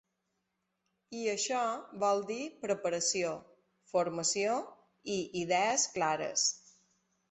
[1.17, 1.59] I això
[2.05, 3.37] vol dir preparació,
[3.95, 4.59] formació
[5.19, 6.53] i idees clares.